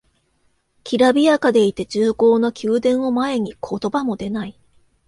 [0.83, 4.59] きらびやかでいて重厚な宮殿を前に言葉も出ない